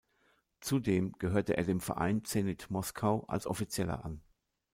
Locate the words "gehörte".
1.19-1.55